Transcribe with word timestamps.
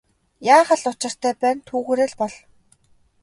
Яах 0.55 0.69
л 0.79 0.83
учиртай 0.91 1.33
байна 1.43 1.61
түүгээрээ 1.67 2.09
бол. 2.21 2.33